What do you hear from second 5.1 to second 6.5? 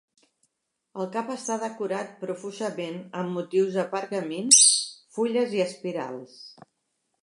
fulles i espirals.